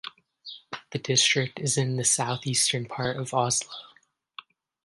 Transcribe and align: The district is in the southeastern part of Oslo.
The 0.89 0.97
district 0.97 1.59
is 1.59 1.77
in 1.77 1.95
the 1.95 2.03
southeastern 2.03 2.87
part 2.87 3.17
of 3.17 3.35
Oslo. 3.35 3.69